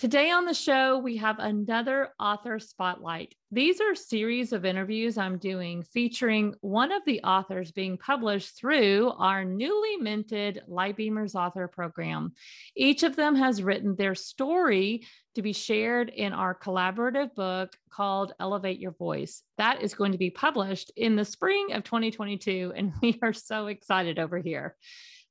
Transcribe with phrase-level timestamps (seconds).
[0.00, 3.34] Today on the show, we have another author spotlight.
[3.50, 9.12] These are series of interviews I'm doing featuring one of the authors being published through
[9.18, 12.32] our newly minted Lightbeamers author program.
[12.74, 18.32] Each of them has written their story to be shared in our collaborative book called
[18.40, 19.42] Elevate Your Voice.
[19.58, 23.66] That is going to be published in the spring of 2022, and we are so
[23.66, 24.76] excited over here.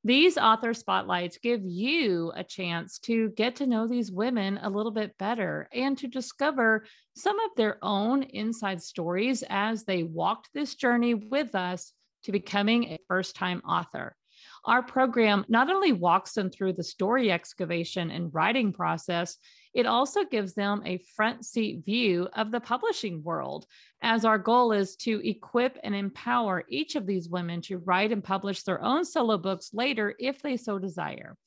[0.05, 4.93] These author spotlights give you a chance to get to know these women a little
[4.93, 6.85] bit better and to discover
[7.17, 11.91] some of their own inside stories as they walked this journey with us
[12.23, 14.15] to becoming a first time author.
[14.63, 19.37] Our program not only walks them through the story excavation and writing process,
[19.73, 23.65] it also gives them a front seat view of the publishing world,
[24.01, 28.23] as our goal is to equip and empower each of these women to write and
[28.23, 31.37] publish their own solo books later if they so desire.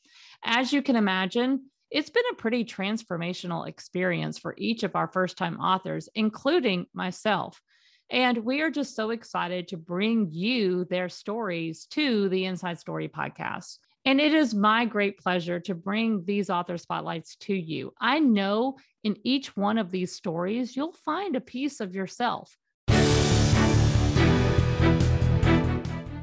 [0.45, 5.37] As you can imagine, it's been a pretty transformational experience for each of our first
[5.37, 7.61] time authors, including myself.
[8.09, 13.09] And we are just so excited to bring you their stories to the Inside Story
[13.09, 13.79] podcast.
[14.05, 17.95] And it is my great pleasure to bring these author spotlights to you.
[18.01, 22.57] I know in each one of these stories, you'll find a piece of yourself.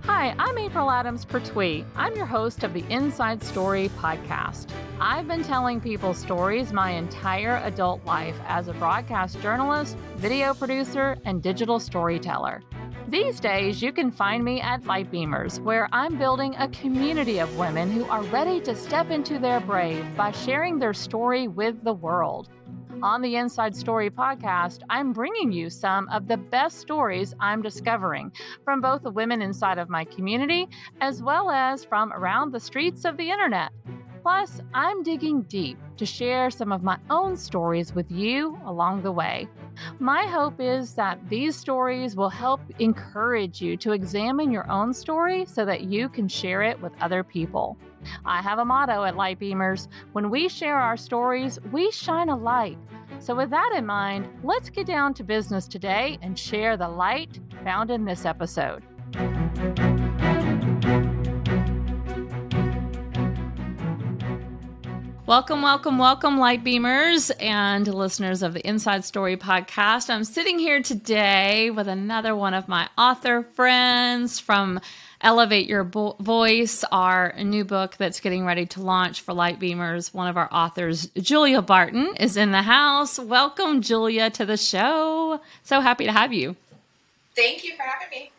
[0.03, 1.85] Hi, I'm April Adams Pertwee.
[1.95, 4.67] I'm your host of the Inside Story podcast.
[4.99, 11.15] I've been telling people stories my entire adult life as a broadcast journalist, video producer,
[11.23, 12.61] and digital storyteller.
[13.09, 17.89] These days, you can find me at Lightbeamers, where I'm building a community of women
[17.89, 22.49] who are ready to step into their brave by sharing their story with the world.
[23.01, 28.31] On the Inside Story podcast, I'm bringing you some of the best stories I'm discovering
[28.63, 30.67] from both the women inside of my community
[31.01, 33.71] as well as from around the streets of the internet.
[34.21, 39.11] Plus, I'm digging deep to share some of my own stories with you along the
[39.11, 39.47] way.
[39.99, 45.45] My hope is that these stories will help encourage you to examine your own story
[45.45, 47.77] so that you can share it with other people.
[48.25, 52.77] I have a motto at Lightbeamers when we share our stories, we shine a light.
[53.19, 57.39] So, with that in mind, let's get down to business today and share the light
[57.63, 58.83] found in this episode.
[65.29, 70.09] Welcome, welcome, welcome, light beamers and listeners of the Inside Story podcast.
[70.09, 74.81] I'm sitting here today with another one of my author friends from
[75.21, 80.15] Elevate Your Bo- Voice, our new book that's getting ready to launch for light beamers.
[80.15, 83.19] One of our authors, Julia Barton, is in the house.
[83.19, 85.39] Welcome, Julia, to the show.
[85.61, 86.55] So happy to have you.
[87.35, 88.31] Thank you for having me.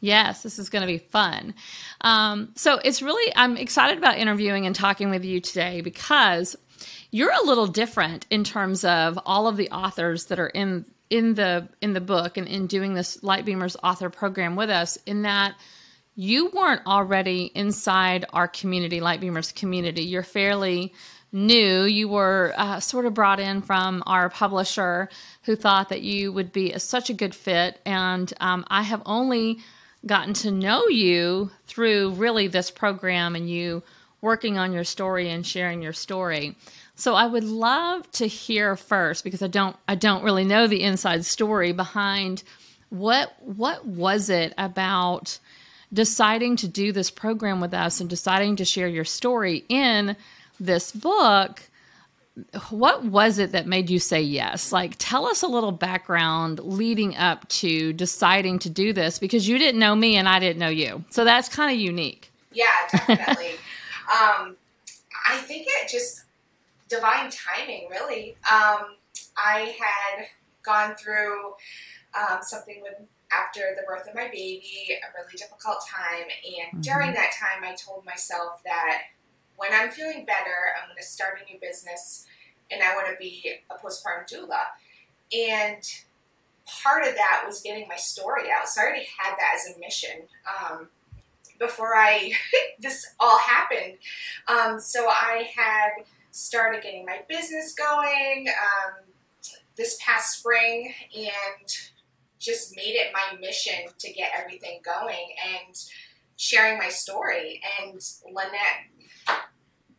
[0.00, 1.54] Yes, this is going to be fun.
[2.02, 6.56] Um, so it's really, I'm excited about interviewing and talking with you today because
[7.10, 11.32] you're a little different in terms of all of the authors that are in in
[11.34, 15.54] the in the book and in doing this Lightbeamers author program with us in that
[16.14, 20.02] you weren't already inside our community Lightbeamers community.
[20.02, 20.92] You're fairly
[21.32, 21.84] new.
[21.84, 25.08] You were uh, sort of brought in from our publisher
[25.44, 27.80] who thought that you would be a, such a good fit.
[27.86, 29.60] And um, i have only
[30.08, 33.82] gotten to know you through really this program and you
[34.20, 36.56] working on your story and sharing your story.
[36.96, 40.82] So I would love to hear first because I don't I don't really know the
[40.82, 42.42] inside story behind
[42.90, 45.38] what what was it about
[45.92, 50.16] deciding to do this program with us and deciding to share your story in
[50.58, 51.62] this book
[52.70, 54.72] what was it that made you say yes?
[54.72, 59.58] Like, tell us a little background leading up to deciding to do this because you
[59.58, 61.04] didn't know me and I didn't know you.
[61.10, 62.30] So that's kind of unique.
[62.52, 62.66] Yeah,
[63.06, 63.52] definitely.
[64.10, 64.56] um,
[65.28, 66.24] I think it just
[66.88, 68.36] divine timing, really.
[68.50, 68.96] Um,
[69.36, 70.26] I had
[70.62, 71.52] gone through
[72.14, 72.94] um, something with
[73.30, 76.80] after the birth of my baby, a really difficult time, and mm-hmm.
[76.80, 79.02] during that time, I told myself that
[79.58, 82.26] when I'm feeling better, I'm going to start a new business
[82.70, 84.62] and I want to be a postpartum doula.
[85.36, 85.82] And
[86.66, 88.68] part of that was getting my story out.
[88.68, 90.88] So I already had that as a mission um,
[91.58, 92.32] before I
[92.78, 93.98] this all happened.
[94.46, 98.94] Um, so I had started getting my business going um,
[99.76, 101.68] this past spring and
[102.38, 105.74] just made it my mission to get everything going and
[106.36, 107.60] sharing my story.
[107.80, 108.86] And Lynette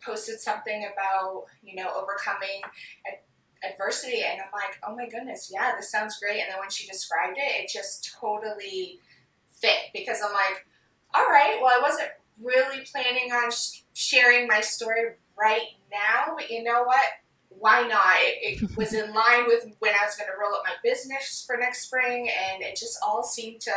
[0.03, 2.61] posted something about you know overcoming
[3.69, 6.87] adversity and i'm like oh my goodness yeah this sounds great and then when she
[6.87, 8.99] described it it just totally
[9.49, 10.65] fit because i'm like
[11.13, 12.09] all right well i wasn't
[12.41, 17.03] really planning on sh- sharing my story right now but you know what
[17.59, 18.15] why not?
[18.17, 21.43] It, it was in line with when I was going to roll up my business
[21.45, 23.73] for next spring, and it just all seemed to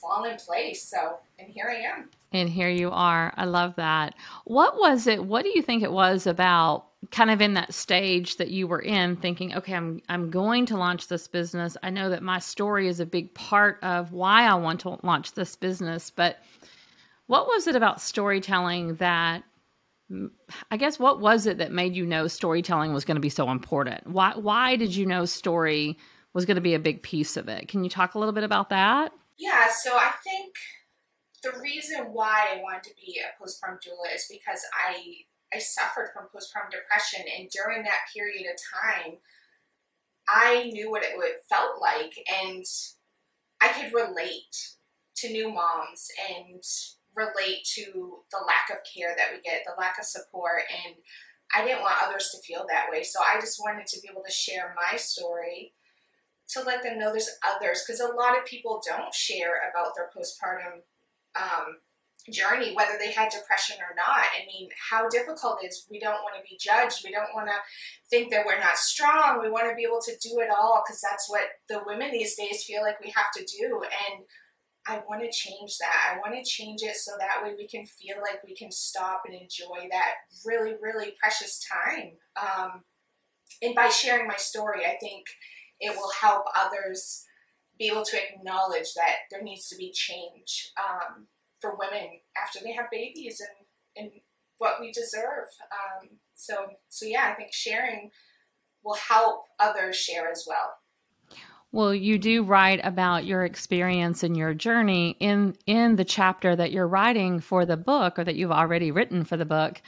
[0.00, 0.82] fall in place.
[0.82, 2.10] So, and here I am.
[2.34, 3.32] And here you are.
[3.36, 4.16] I love that.
[4.44, 5.24] What was it?
[5.24, 8.80] What do you think it was about kind of in that stage that you were
[8.80, 11.76] in thinking, okay, I'm I'm going to launch this business.
[11.84, 15.34] I know that my story is a big part of why I want to launch
[15.34, 16.38] this business, but
[17.26, 19.44] what was it about storytelling that
[20.70, 23.50] I guess what was it that made you know storytelling was going to be so
[23.50, 24.08] important?
[24.08, 25.98] Why why did you know story
[26.32, 27.68] was going to be a big piece of it?
[27.68, 29.12] Can you talk a little bit about that?
[29.38, 30.54] Yeah, so I think
[31.44, 35.24] the reason why I wanted to be a postpartum doula is because I
[35.54, 39.18] I suffered from postpartum depression, and during that period of time,
[40.28, 42.64] I knew what it, what it felt like, and
[43.60, 44.74] I could relate
[45.16, 46.62] to new moms and
[47.14, 50.96] relate to the lack of care that we get, the lack of support, and
[51.54, 53.04] I didn't want others to feel that way.
[53.04, 55.74] So I just wanted to be able to share my story
[56.48, 60.10] to let them know there's others because a lot of people don't share about their
[60.14, 60.82] postpartum
[61.36, 61.78] um,
[62.30, 64.24] journey, whether they had depression or not.
[64.24, 65.86] I mean, how difficult it is.
[65.90, 67.04] We don't want to be judged.
[67.04, 67.56] We don't want to
[68.08, 69.40] think that we're not strong.
[69.42, 72.34] We want to be able to do it all because that's what the women these
[72.36, 73.82] days feel like we have to do.
[73.82, 74.24] And
[74.86, 76.14] I want to change that.
[76.14, 79.22] I want to change it so that way we can feel like we can stop
[79.26, 80.14] and enjoy that
[80.44, 82.12] really, really precious time.
[82.36, 82.84] Um,
[83.62, 85.24] and by sharing my story, I think
[85.80, 87.24] it will help others
[87.78, 91.26] be able to acknowledge that there needs to be change um,
[91.60, 94.20] for women after they have babies and, and
[94.58, 95.46] what we deserve.
[95.72, 96.54] Um, so,
[96.88, 98.10] so yeah, I think sharing
[98.84, 100.74] will help others share as well.
[101.72, 106.70] Well, you do write about your experience and your journey in in the chapter that
[106.70, 109.82] you're writing for the book or that you've already written for the book.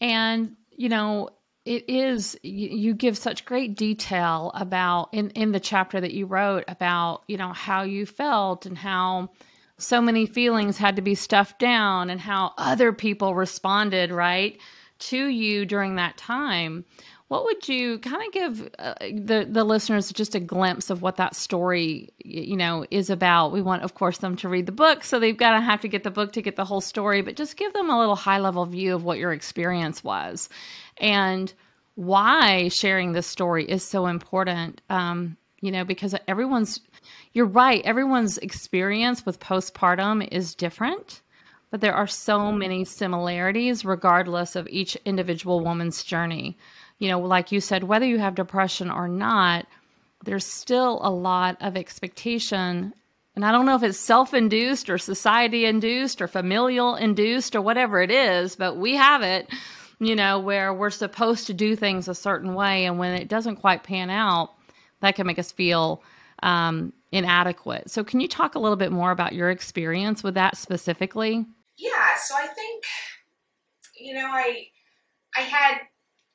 [0.00, 1.28] And, you know,
[1.64, 6.26] it is you, you give such great detail about in in the chapter that you
[6.26, 9.30] wrote about, you know, how you felt and how
[9.78, 14.58] so many feelings had to be stuffed down and how other people responded, right,
[14.98, 16.84] to you during that time.
[17.30, 21.14] What would you kind of give uh, the the listeners just a glimpse of what
[21.18, 23.52] that story you know is about?
[23.52, 25.88] We want, of course, them to read the book, so they've got to have to
[25.88, 27.22] get the book to get the whole story.
[27.22, 30.48] But just give them a little high level view of what your experience was,
[30.96, 31.54] and
[31.94, 34.80] why sharing this story is so important.
[34.90, 36.80] Um, you know, because everyone's
[37.32, 37.80] you're right.
[37.84, 41.22] Everyone's experience with postpartum is different
[41.70, 46.58] but there are so many similarities regardless of each individual woman's journey
[47.00, 49.66] you know, like you said, whether you have depression or not,
[50.24, 52.92] there's still a lot of expectation.
[53.34, 57.62] And I don't know if it's self induced or society induced or familial induced or
[57.62, 59.48] whatever it is, but we have it,
[59.98, 62.84] you know, where we're supposed to do things a certain way.
[62.84, 64.50] And when it doesn't quite pan out,
[65.00, 66.02] that can make us feel
[66.42, 67.90] um, inadequate.
[67.90, 71.46] So, can you talk a little bit more about your experience with that specifically?
[71.78, 72.16] Yeah.
[72.22, 72.84] So, I think,
[73.98, 74.66] you know, I,
[75.34, 75.78] I had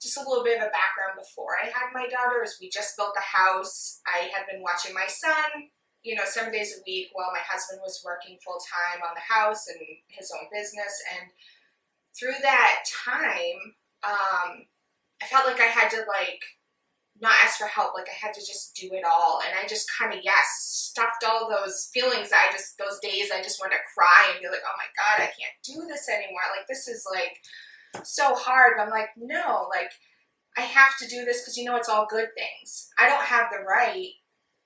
[0.05, 2.61] just a little bit of a background before I had my daughters.
[2.61, 4.05] We just built a house.
[4.05, 5.73] I had been watching my son,
[6.05, 9.25] you know, seven days a week while my husband was working full time on the
[9.25, 9.81] house and
[10.13, 10.93] his own business.
[11.17, 11.33] And
[12.13, 13.73] through that time,
[14.05, 14.69] um,
[15.17, 16.45] I felt like I had to like
[17.17, 17.97] not ask for help.
[17.97, 19.41] Like I had to just do it all.
[19.41, 20.45] And I just kind of, yes,
[20.93, 22.29] stuffed all those feelings.
[22.29, 25.25] I just, those days I just wanted to cry and be like, oh my God,
[25.25, 26.45] I can't do this anymore.
[26.53, 27.41] Like this is like,
[28.03, 28.73] so hard.
[28.79, 29.91] I'm like, no, like
[30.57, 32.89] I have to do this because you know it's all good things.
[32.99, 34.09] I don't have the right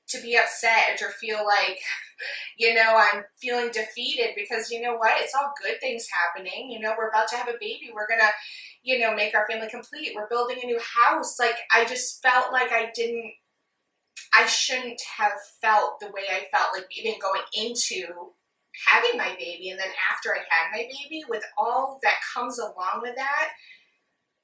[0.10, 1.80] to be upset or feel like,
[2.58, 5.22] you know, I'm feeling defeated because you know what?
[5.22, 6.72] It's all good things happening.
[6.72, 7.92] You know, we're about to have a baby.
[7.94, 8.32] We're gonna,
[8.84, 10.14] you know, make our family complete.
[10.16, 11.38] We're building a new house.
[11.40, 13.34] Like I just felt like I didn't
[14.34, 18.34] I shouldn't have felt the way I felt like even going into
[18.88, 23.02] having my baby and then after I had my baby, with all that comes along
[23.02, 23.50] with that,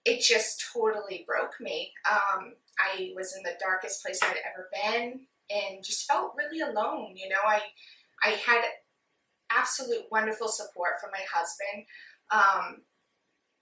[0.05, 1.91] it just totally broke me.
[2.09, 7.15] Um, I was in the darkest place I'd ever been and just felt really alone.
[7.15, 7.61] You know, I
[8.23, 8.61] I had
[9.51, 11.85] absolute wonderful support from my husband,
[12.31, 12.81] um,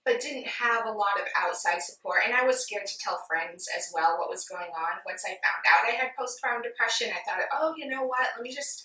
[0.04, 2.20] but didn't have a lot of outside support.
[2.24, 5.04] And I was scared to tell friends as well what was going on.
[5.06, 8.28] Once I found out I had postpartum depression, I thought, oh, you know what?
[8.36, 8.84] Let me just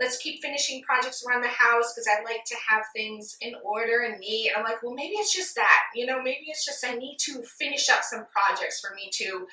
[0.00, 4.00] let's keep finishing projects around the house because I like to have things in order
[4.00, 4.48] and neat.
[4.48, 7.18] And I'm like, well, maybe it's just that, you know, maybe it's just I need
[7.26, 9.46] to finish up some projects for me to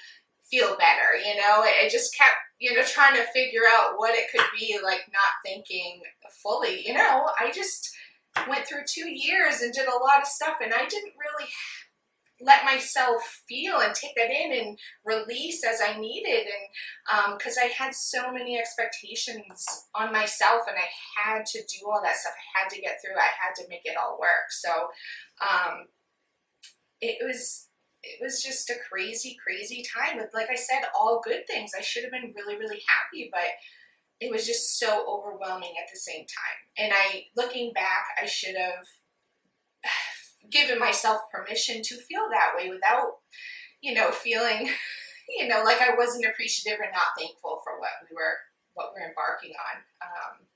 [0.50, 1.62] feel better, you know.
[1.62, 5.44] I just kept, you know, trying to figure out what it could be, like not
[5.46, 6.02] thinking
[6.42, 7.30] fully, you know.
[7.40, 7.94] I just
[8.48, 11.50] went through two years and did a lot of stuff, and I didn't really
[12.42, 16.46] let myself feel and take that in and release as I needed.
[16.46, 19.66] And because um, I had so many expectations
[19.96, 20.88] on myself and I
[21.22, 23.82] had to do all that stuff, I had to get through, I had to make
[23.86, 24.52] it all work.
[24.52, 24.70] So
[25.42, 25.88] um,
[27.02, 27.64] it was.
[28.04, 31.72] It was just a crazy, crazy time with, like I said, all good things.
[31.78, 33.50] I should have been really, really happy, but
[34.22, 36.60] it was just so overwhelming at the same time.
[36.78, 38.86] And I, looking back, I should have
[40.52, 43.18] given myself permission to feel that way without,
[43.82, 44.70] you know, feeling,
[45.38, 48.38] you know, like I wasn't appreciative or not thankful for what we were,
[48.74, 49.82] what we're embarking on.
[50.02, 50.48] Um,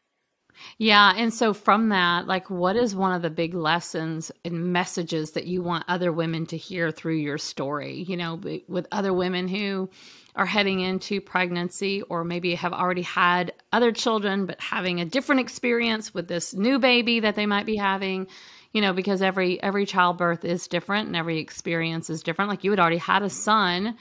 [0.78, 1.14] yeah.
[1.16, 5.48] And so from that, like, what is one of the big lessons and messages that
[5.48, 8.04] you want other women to hear through your story?
[8.04, 9.90] You know, with other women who
[10.36, 15.42] are heading into pregnancy or maybe have already had other children, but having a different
[15.42, 18.28] experience with this new baby that they might be having
[18.74, 22.50] you know because every every childbirth is different and every experience is different.
[22.50, 23.98] Like you had already had a son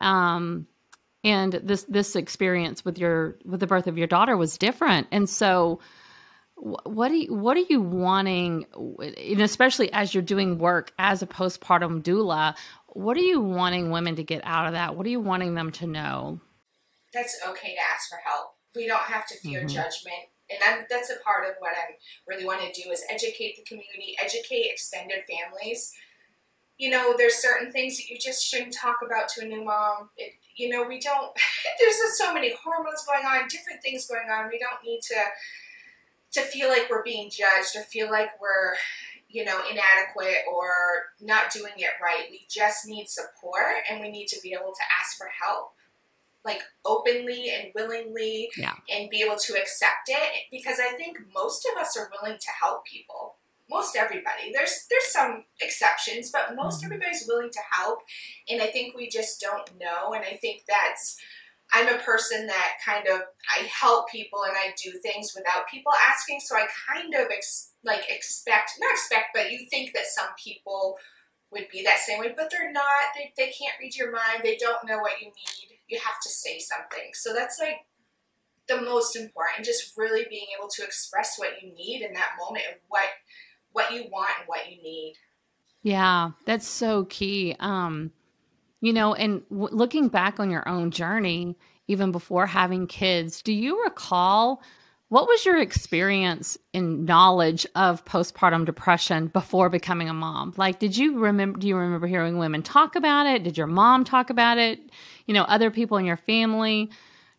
[0.00, 0.66] um
[1.22, 5.06] and this this experience with your with the birth of your daughter was different.
[5.12, 5.80] And so
[6.54, 8.66] what are you what are you wanting
[8.98, 12.54] and especially as you're doing work as a postpartum doula
[12.92, 14.96] what are you wanting women to get out of that?
[14.96, 16.40] What are you wanting them to know?
[17.12, 18.54] That's okay to ask for help.
[18.74, 19.68] We don't have to fear mm-hmm.
[19.68, 21.94] judgment and I'm, that's a part of what I
[22.28, 25.92] really want to do is educate the community, educate extended families.
[26.78, 30.10] You know, there's certain things that you just shouldn't talk about to a new mom.
[30.16, 31.32] It, you know, we don't.
[31.80, 34.48] there's just so many hormones going on, different things going on.
[34.50, 35.20] We don't need to
[36.32, 38.74] to feel like we're being judged or feel like we're
[39.28, 40.70] you know inadequate or
[41.20, 42.26] not doing it right.
[42.30, 45.72] We just need support, and we need to be able to ask for help
[46.44, 48.74] like openly and willingly yeah.
[48.90, 52.50] and be able to accept it because I think most of us are willing to
[52.62, 53.36] help people.
[53.68, 54.50] Most everybody.
[54.52, 56.92] There's there's some exceptions, but most mm-hmm.
[56.92, 58.00] everybody's willing to help
[58.48, 61.18] and I think we just don't know and I think that's
[61.72, 63.20] I'm a person that kind of
[63.56, 67.72] I help people and I do things without people asking, so I kind of ex,
[67.84, 70.96] like expect not expect, but you think that some people
[71.52, 73.14] would be that same way, but they're not.
[73.14, 74.40] They, they can't read your mind.
[74.42, 77.10] They don't know what you need you have to say something.
[77.14, 77.76] So that's like
[78.68, 82.64] the most important, just really being able to express what you need in that moment
[82.70, 83.08] and what
[83.72, 85.14] what you want and what you need.
[85.82, 87.56] Yeah, that's so key.
[87.60, 88.12] Um,
[88.80, 91.56] you know, and w- looking back on your own journey,
[91.88, 94.62] even before having kids, do you recall
[95.10, 100.54] what was your experience in knowledge of postpartum depression before becoming a mom?
[100.56, 103.42] Like, did you remember, do you remember hearing women talk about it?
[103.42, 104.78] Did your mom talk about it?
[105.26, 106.90] You know, other people in your family?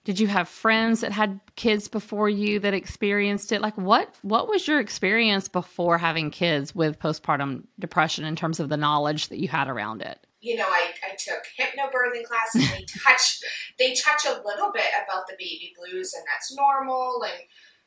[0.04, 3.62] Did you have friends that had kids before you that experienced it?
[3.62, 8.68] Like, what, what was your experience before having kids with postpartum depression in terms of
[8.68, 10.28] the knowledge that you had around it?
[10.42, 12.64] You know, I, I took hypnobirthing classes.
[12.64, 13.40] And they touch
[13.80, 17.24] they touch a little bit about the baby blues, and that's normal.
[17.24, 17.44] And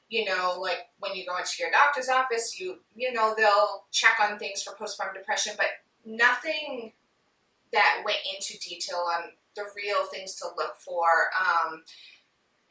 [0.09, 4.15] you know, like when you go into your doctor's office, you you know they'll check
[4.21, 5.67] on things for postpartum depression, but
[6.07, 6.93] nothing
[7.73, 11.07] that went into detail on the real things to look for.
[11.39, 11.83] Um,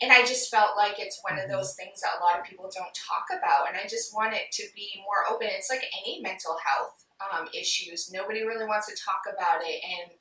[0.01, 1.53] and I just felt like it's one of mm-hmm.
[1.53, 4.51] those things that a lot of people don't talk about, and I just want it
[4.53, 5.47] to be more open.
[5.51, 8.11] It's like any mental health um, issues.
[8.11, 9.81] Nobody really wants to talk about it.
[9.83, 10.11] And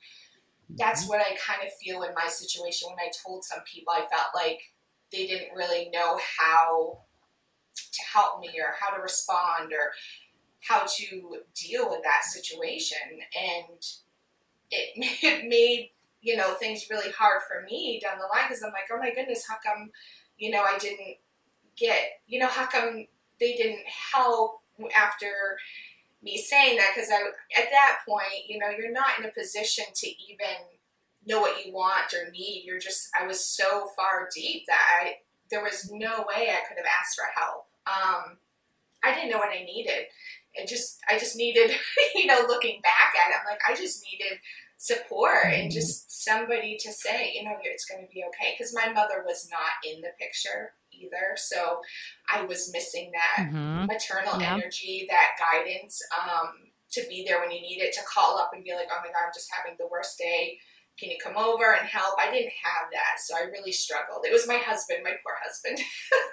[0.77, 1.09] that's mm-hmm.
[1.09, 4.33] what I kind of feel in my situation when I told some people, I felt
[4.35, 4.73] like
[5.11, 7.03] they didn't really know how
[7.75, 9.91] to help me or how to respond or
[10.61, 12.97] how to deal with that situation.
[13.37, 13.85] And
[14.71, 14.93] it,
[15.23, 15.91] it made,
[16.21, 19.13] you know, things really hard for me down the line because I'm like, oh my
[19.13, 19.91] goodness, how come,
[20.37, 21.17] you know, I didn't
[21.75, 23.05] get, you know, how come
[23.39, 24.61] they didn't help
[24.95, 25.57] after
[26.23, 27.19] me saying that because I
[27.61, 30.55] at that point, you know, you're not in a position to even
[31.25, 32.63] know what you want or need.
[32.65, 35.15] You're just I was so far deep that I
[35.51, 37.67] there was no way I could have asked for help.
[37.85, 38.37] Um,
[39.03, 40.07] I didn't know what I needed.
[40.53, 41.71] It just I just needed,
[42.15, 44.39] you know, looking back at it, I'm like I just needed
[44.77, 45.69] support and mm-hmm.
[45.69, 48.55] just somebody to say, you know, it's going to be okay.
[48.57, 51.35] Because my mother was not in the picture either.
[51.35, 51.81] So
[52.29, 53.85] I was missing that mm-hmm.
[53.85, 54.53] maternal yeah.
[54.53, 56.53] energy, that guidance um,
[56.91, 59.07] to be there when you need it, to call up and be like, oh my
[59.07, 60.59] God, I'm just having the worst day.
[60.99, 62.15] Can you come over and help?
[62.19, 63.19] I didn't have that.
[63.19, 64.25] So I really struggled.
[64.25, 65.79] It was my husband, my poor husband,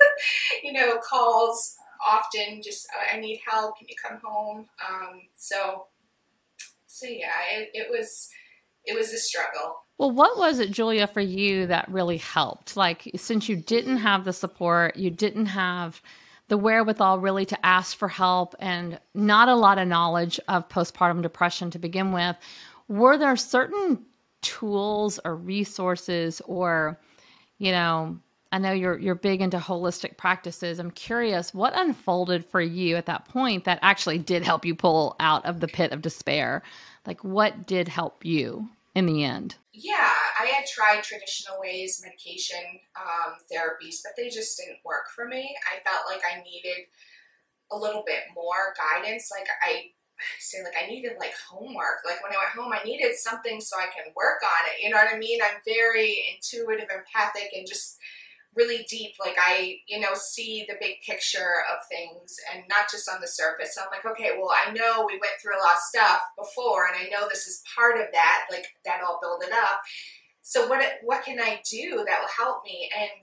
[0.62, 1.76] you know, calls
[2.06, 3.78] often just, I need help.
[3.78, 4.66] Can you come home?
[4.86, 5.86] Um, so,
[6.86, 8.28] so yeah, it, it was,
[8.84, 9.76] it was a struggle.
[10.00, 12.74] Well, what was it, Julia, for you that really helped?
[12.74, 16.00] Like, since you didn't have the support, you didn't have
[16.48, 21.20] the wherewithal really to ask for help and not a lot of knowledge of postpartum
[21.20, 22.34] depression to begin with,
[22.88, 24.02] were there certain
[24.40, 26.98] tools or resources or,
[27.58, 28.18] you know,
[28.52, 30.78] I know you're you're big into holistic practices.
[30.78, 35.14] I'm curious what unfolded for you at that point that actually did help you pull
[35.20, 36.62] out of the pit of despair.
[37.06, 39.56] Like what did help you in the end?
[39.72, 45.26] Yeah, I had tried traditional ways, medication, um, therapies, but they just didn't work for
[45.26, 45.56] me.
[45.70, 46.86] I felt like I needed
[47.70, 49.30] a little bit more guidance.
[49.30, 49.92] Like I
[50.38, 52.02] say, like I needed like homework.
[52.04, 54.82] Like when I went home, I needed something so I can work on it.
[54.82, 55.40] You know what I mean?
[55.42, 57.98] I'm very intuitive, empathic, and just
[58.56, 59.12] really deep.
[59.20, 63.28] Like I, you know, see the big picture of things and not just on the
[63.28, 63.74] surface.
[63.74, 66.86] So I'm like, okay, well, I know we went through a lot of stuff before,
[66.86, 68.46] and I know this is part of that.
[68.50, 69.80] Like that all build it up.
[70.42, 72.90] So what what can I do that will help me?
[72.96, 73.22] And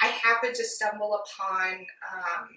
[0.00, 2.48] I happened to stumble upon um,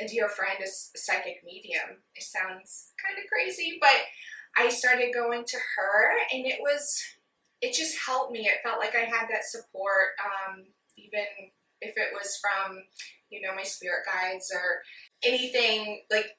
[0.00, 2.02] a dear friend, a psychic medium.
[2.14, 3.96] It sounds kind of crazy, but
[4.56, 7.00] I started going to her, and it was
[7.60, 8.48] it just helped me.
[8.48, 10.16] It felt like I had that support.
[10.24, 10.64] Um,
[11.04, 12.82] even if it was from,
[13.30, 14.82] you know, my spirit guides or
[15.24, 16.36] anything like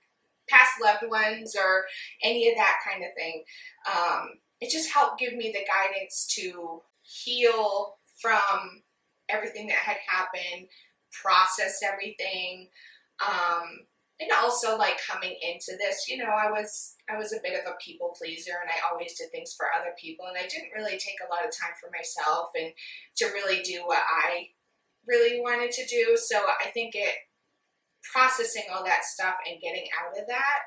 [0.50, 1.86] past loved ones or
[2.24, 3.44] any of that kind of thing.
[3.88, 8.84] Um, it just helped give me the guidance to heal from
[9.30, 10.68] everything that had happened,
[11.12, 12.70] process everything,
[13.26, 13.80] um,
[14.22, 17.66] and also like coming into this, you know, I was I was a bit of
[17.66, 20.98] a people pleaser and I always did things for other people and I didn't really
[20.98, 22.72] take a lot of time for myself and
[23.18, 24.50] to really do what I
[25.08, 26.16] really wanted to do.
[26.16, 27.16] So I think it
[28.14, 30.60] processing all that stuff and getting out of that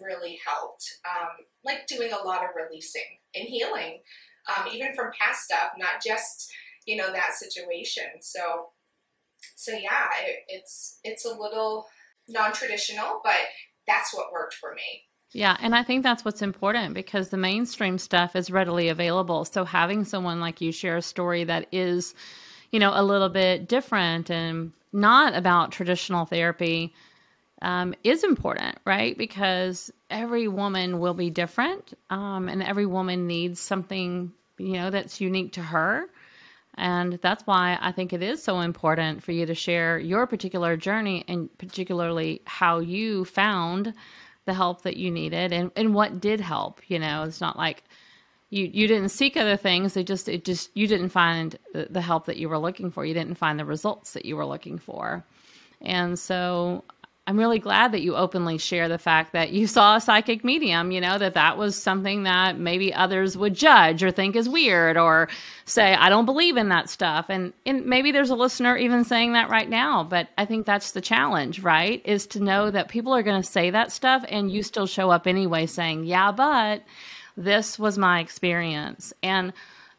[0.00, 0.84] really helped.
[1.08, 4.00] Um, like doing a lot of releasing and healing,
[4.48, 6.52] um, even from past stuff, not just
[6.86, 8.20] you know that situation.
[8.20, 8.70] So
[9.56, 11.86] so yeah, it, it's it's a little
[12.30, 13.36] non traditional, but
[13.86, 15.04] that's what worked for me.
[15.32, 19.44] Yeah, and I think that's what's important because the mainstream stuff is readily available.
[19.44, 22.14] So having someone like you share a story that is,
[22.72, 26.92] you know, a little bit different and not about traditional therapy
[27.62, 29.16] um, is important, right?
[29.16, 35.20] Because every woman will be different, um, and every woman needs something, you know, that's
[35.20, 36.06] unique to her.
[36.76, 40.76] And that's why I think it is so important for you to share your particular
[40.76, 43.92] journey and particularly how you found
[44.46, 46.80] the help that you needed and, and what did help.
[46.88, 47.84] You know, it's not like
[48.50, 49.96] you, you didn't seek other things.
[49.96, 53.04] It just, it just, you didn't find the help that you were looking for.
[53.04, 55.24] You didn't find the results that you were looking for.
[55.80, 56.84] And so
[57.30, 60.90] I'm really glad that you openly share the fact that you saw a psychic medium,
[60.90, 64.96] you know, that that was something that maybe others would judge or think is weird
[64.96, 65.28] or
[65.64, 67.26] say, I don't believe in that stuff.
[67.28, 70.02] And, and maybe there's a listener even saying that right now.
[70.02, 72.02] But I think that's the challenge, right?
[72.04, 75.10] Is to know that people are going to say that stuff and you still show
[75.10, 76.82] up anyway saying, yeah, but
[77.36, 79.12] this was my experience.
[79.22, 79.52] And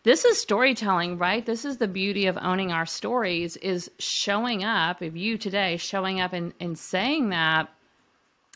[0.04, 1.46] this is storytelling right?
[1.46, 6.20] This is the beauty of owning our stories is showing up if you today showing
[6.20, 7.70] up and, and saying that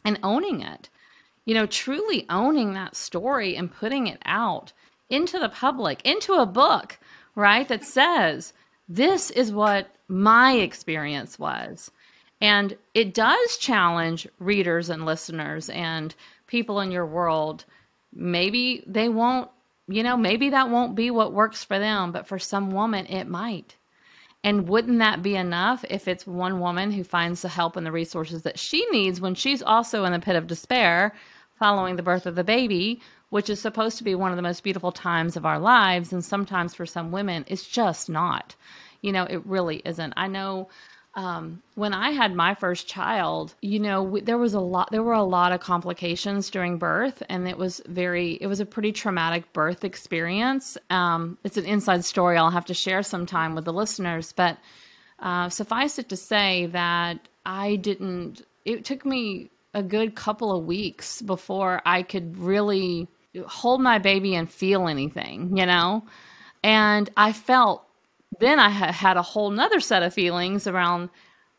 [0.04, 0.90] and owning it.
[1.46, 4.74] You know truly owning that story and putting it out
[5.10, 6.98] into the public into a book
[7.36, 8.54] right that says
[8.90, 11.92] this is what my experience was.
[12.42, 16.14] And it does challenge readers and listeners and
[16.48, 17.66] people in your world.
[18.14, 19.50] Maybe they won't
[19.88, 23.28] you know, maybe that won't be what works for them, but for some woman, it
[23.28, 23.76] might.
[24.44, 27.92] And wouldn't that be enough if it's one woman who finds the help and the
[27.92, 31.14] resources that she needs when she's also in the pit of despair
[31.58, 34.64] following the birth of the baby, which is supposed to be one of the most
[34.64, 36.14] beautiful times of our lives?
[36.14, 38.56] And sometimes for some women, it's just not.
[39.02, 40.14] You know, it really isn't.
[40.16, 40.70] I know
[41.16, 45.04] um, when I had my first child, you know, we, there was a lot, there
[45.04, 48.92] were a lot of complications during birth, and it was very, it was a pretty
[48.92, 50.78] traumatic birth experience.
[50.90, 54.58] Um, it's an inside story I'll have to share sometime with the listeners, but
[55.20, 60.66] uh, suffice it to say that I didn't, it took me a good couple of
[60.66, 63.08] weeks before I could really
[63.48, 66.04] hold my baby and feel anything, you know?
[66.64, 67.86] And I felt
[68.40, 71.10] then I ha- had a whole nother set of feelings around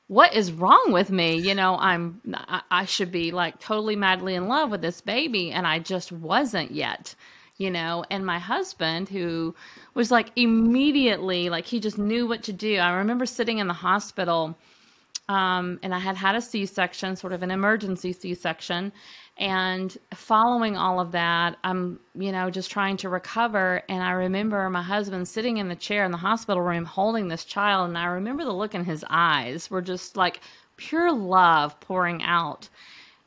[0.09, 1.37] what is wrong with me?
[1.37, 5.51] You know, I'm I, I should be like totally madly in love with this baby,
[5.51, 7.15] and I just wasn't yet.
[7.59, 9.55] You know, and my husband, who
[9.95, 12.77] was like immediately like he just knew what to do.
[12.77, 14.57] I remember sitting in the hospital,
[15.29, 18.93] um, and I had had a C section, sort of an emergency C section,
[19.39, 23.83] and following all of that, I'm, you know, just trying to recover.
[23.89, 27.45] And I remember my husband sitting in the chair in the hospital room holding this
[27.45, 27.89] child.
[27.89, 30.41] And I remember the look in his eyes were just like,
[30.77, 32.69] pure love pouring out.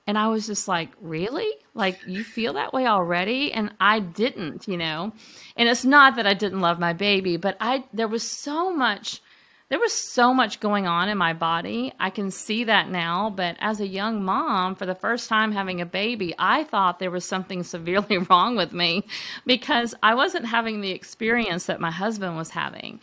[0.08, 1.48] And I was just like, really?
[1.76, 3.54] Like, you feel that way already?
[3.54, 5.13] And I didn't, you know?
[5.56, 9.22] And it's not that I didn't love my baby, but I, there was so much
[9.69, 11.93] there was so much going on in my body.
[11.99, 13.29] I can see that now.
[13.29, 17.12] But as a young mom, for the first time having a baby, I thought there
[17.12, 19.03] was something severely wrong with me
[19.45, 22.99] because I wasn't having the experience that my husband was having.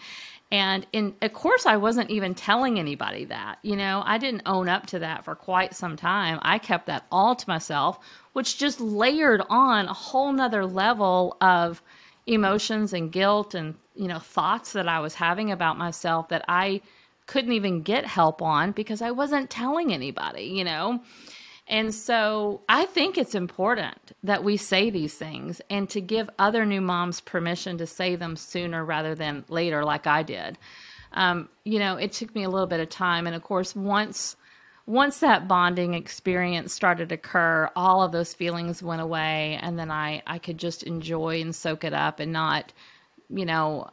[0.52, 3.59] And in of course I wasn't even telling anybody that.
[3.62, 6.38] You know, I didn't own up to that for quite some time.
[6.42, 7.98] I kept that all to myself,
[8.33, 11.83] which just layered on a whole nother level of
[12.27, 16.81] emotions and guilt and you know thoughts that I was having about myself that I
[17.27, 21.01] couldn't even get help on because I wasn't telling anybody, you know.
[21.69, 26.65] And so I think it's important that we say these things and to give other
[26.65, 30.59] new moms permission to say them sooner rather than later, like I did.
[31.12, 33.27] Um, you know, it took me a little bit of time.
[33.27, 34.37] And of course, once
[34.87, 39.90] once that bonding experience started to occur, all of those feelings went away, and then
[39.90, 42.72] I I could just enjoy and soak it up and not,
[43.29, 43.90] you know,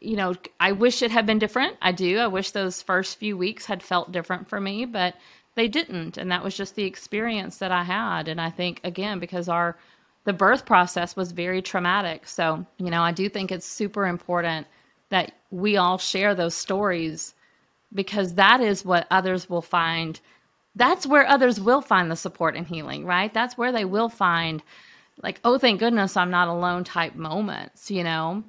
[0.00, 1.76] you know, I wish it had been different.
[1.82, 2.18] I do.
[2.18, 5.14] I wish those first few weeks had felt different for me, but
[5.56, 8.26] they didn't, and that was just the experience that I had.
[8.28, 9.76] And I think again because our
[10.24, 14.66] the birth process was very traumatic, so you know, I do think it's super important
[15.10, 17.34] that we all share those stories
[17.92, 20.20] because that is what others will find.
[20.76, 23.32] That's where others will find the support and healing, right?
[23.32, 24.62] That's where they will find,
[25.22, 28.44] like, oh, thank goodness I'm not alone type moments, you know?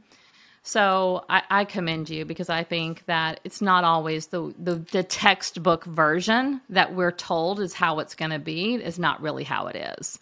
[0.64, 5.04] So I, I commend you because I think that it's not always the, the, the
[5.04, 9.68] textbook version that we're told is how it's going to be, is not really how
[9.68, 10.20] it is.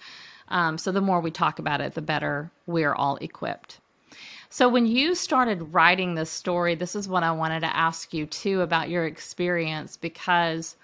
[0.48, 3.80] Um, so the more we talk about it, the better we're all equipped.
[4.52, 8.26] So, when you started writing this story, this is what I wanted to ask you
[8.26, 10.76] too about your experience because,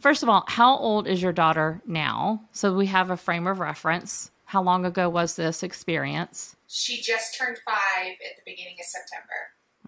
[0.00, 2.40] first of all, how old is your daughter now?
[2.52, 4.30] So, we have a frame of reference.
[4.44, 6.54] How long ago was this experience?
[6.68, 9.34] She just turned five at the beginning of September.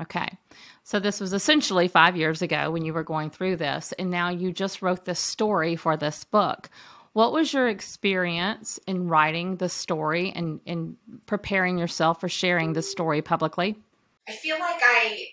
[0.03, 0.37] Okay.
[0.83, 4.31] So, this was essentially five years ago when you were going through this, and now
[4.31, 6.69] you just wrote this story for this book.
[7.15, 10.97] What was your experience in writing the story and, in
[11.27, 13.79] preparing yourself for sharing the story publicly?
[14.29, 15.29] I feel like I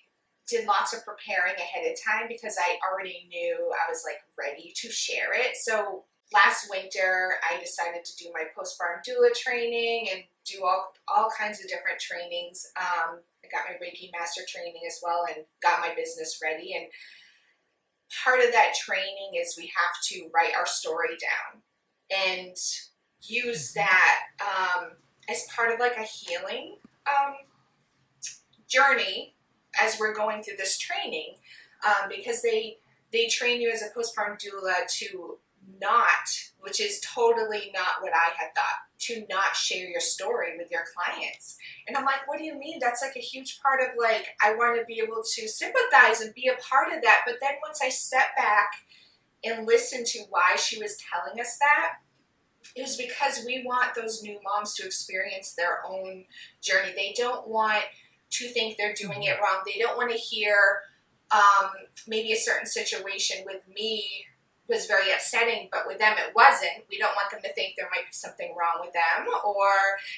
[0.47, 4.71] did lots of preparing ahead of time because I already knew I was like ready
[4.75, 5.57] to share it.
[5.57, 11.31] So last winter, I decided to do my postpartum doula training and do all all
[11.35, 12.63] kinds of different trainings.
[12.79, 16.75] Um, I got my Reiki master training as well and got my business ready.
[16.75, 16.85] And
[18.23, 21.63] part of that training is we have to write our story down
[22.11, 22.55] and
[23.21, 24.91] use that um,
[25.29, 27.35] as part of like a healing um,
[28.67, 29.35] journey
[29.81, 31.35] as we're going through this training
[31.85, 32.77] um, because they
[33.11, 35.37] they train you as a postpartum doula to
[35.79, 40.69] not which is totally not what i had thought to not share your story with
[40.69, 41.57] your clients.
[41.87, 42.77] And i'm like what do you mean?
[42.79, 46.33] That's like a huge part of like i want to be able to sympathize and
[46.33, 47.21] be a part of that.
[47.25, 48.71] But then once i step back
[49.43, 51.95] and listen to why she was telling us that,
[52.75, 56.25] it was because we want those new moms to experience their own
[56.61, 56.93] journey.
[56.95, 57.83] They don't want
[58.31, 59.61] to think they're doing it wrong.
[59.65, 60.81] They don't want to hear
[61.31, 61.71] um,
[62.07, 64.05] maybe a certain situation with me
[64.67, 66.85] was very upsetting, but with them it wasn't.
[66.89, 69.69] We don't want them to think there might be something wrong with them, or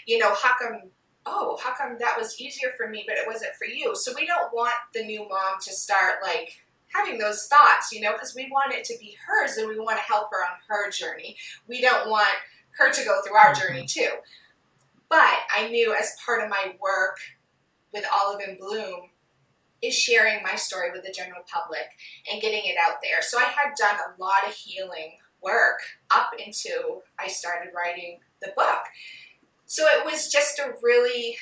[0.06, 0.92] you know, how come?
[1.26, 3.96] Oh, how come that was easier for me, but it wasn't for you?
[3.96, 8.14] So we don't want the new mom to start like having those thoughts, you know,
[8.14, 10.90] because we want it to be hers and we want to help her on her
[10.92, 11.36] journey.
[11.68, 12.36] We don't want
[12.78, 13.62] her to go through our mm-hmm.
[13.62, 14.10] journey too.
[15.10, 17.18] But I knew as part of my work
[17.94, 19.10] with Olive and Bloom
[19.82, 21.86] is sharing my story with the general public
[22.32, 23.22] and getting it out there.
[23.22, 25.80] So I had done a lot of healing work
[26.10, 28.80] up until I started writing the book.
[29.66, 31.38] So it was just a really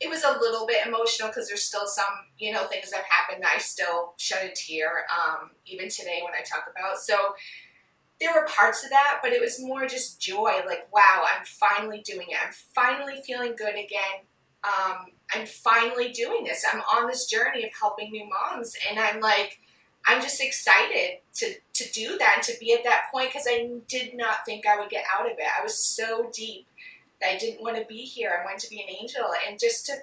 [0.00, 3.42] it was a little bit emotional because there's still some, you know, things that happened
[3.42, 6.98] that I still shed a tear, um, even today when I talk about.
[6.98, 7.14] So
[8.20, 10.60] there were parts of that, but it was more just joy.
[10.66, 12.36] Like, wow, I'm finally doing it.
[12.44, 14.26] I'm finally feeling good again.
[14.64, 16.64] Um, I'm finally doing this.
[16.72, 19.58] I'm on this journey of helping new moms, and I'm like,
[20.06, 23.70] I'm just excited to to do that and to be at that point because I
[23.88, 25.46] did not think I would get out of it.
[25.58, 26.66] I was so deep
[27.24, 28.38] I didn't want to be here.
[28.40, 29.94] I wanted to be an angel, and just to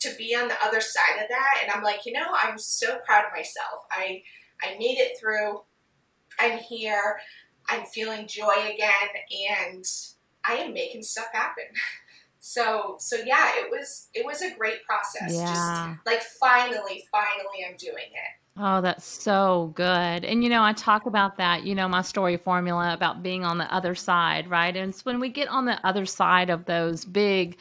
[0.00, 1.58] to be on the other side of that.
[1.62, 3.84] And I'm like, you know, I'm so proud of myself.
[3.90, 4.22] I
[4.62, 5.62] I made it through.
[6.38, 7.18] I'm here.
[7.68, 9.08] I'm feeling joy again,
[9.50, 9.84] and
[10.44, 11.64] I am making stuff happen.
[12.40, 15.34] So so yeah, it was it was a great process.
[15.34, 15.44] Yeah.
[15.44, 18.47] Just like finally, finally, I'm doing it.
[18.60, 20.24] Oh, that's so good.
[20.24, 23.58] And you know, I talk about that, you know, my story formula about being on
[23.58, 24.76] the other side, right?
[24.76, 27.56] And it's when we get on the other side of those big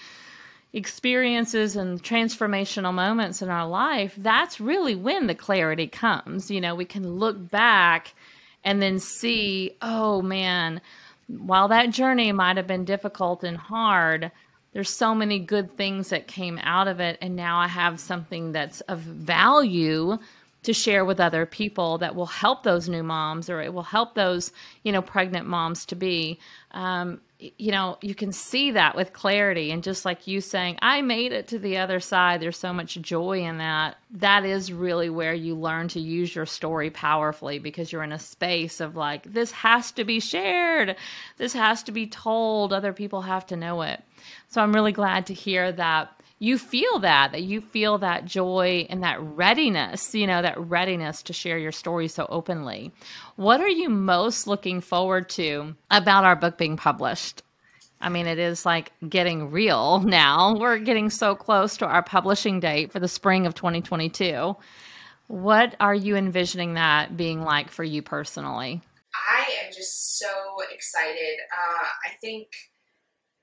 [0.74, 6.50] experiences and transformational moments in our life, that's really when the clarity comes.
[6.50, 8.16] You know, we can look back
[8.64, 10.82] and then see, oh man,
[11.28, 14.32] while that journey might have been difficult and hard,
[14.74, 17.20] there's so many good things that came out of it.
[17.22, 20.18] And now I have something that's of value
[20.68, 24.16] to share with other people that will help those new moms or it will help
[24.16, 24.52] those
[24.84, 26.38] you know pregnant moms to be.
[26.72, 29.72] Um, you know you can see that with clarity.
[29.72, 32.42] And just like you saying i made it to the other side.
[32.42, 33.96] There's so much joy in that.
[34.12, 38.20] That is really where you learn to use your story powerfully because you're in a
[38.20, 40.98] space of like this has to be shared.
[41.38, 42.74] This has to be told.
[42.74, 44.04] Other people have to know it.
[44.50, 48.86] So i'm really glad to hear that you feel that that you feel that joy
[48.90, 52.92] and that readiness you know that readiness to share your story so openly.
[53.36, 57.42] What are you most looking forward to about our book being published?
[58.00, 60.56] I mean it is like getting real now.
[60.56, 64.56] We're getting so close to our publishing date for the spring of 2022
[65.28, 68.82] what are you envisioning that being like for you personally?
[69.14, 70.28] I am just so
[70.74, 71.38] excited.
[71.52, 72.48] Uh, i think